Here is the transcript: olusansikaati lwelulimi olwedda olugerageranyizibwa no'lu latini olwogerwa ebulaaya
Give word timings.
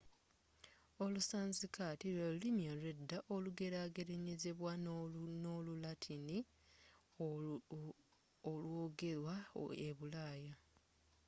olusansikaati 1.03 2.05
lwelulimi 2.13 2.63
olwedda 2.73 3.17
olugerageranyizibwa 3.33 4.71
no'lu 5.43 5.73
latini 5.83 6.37
olwogerwa 8.49 9.35
ebulaaya 9.87 10.53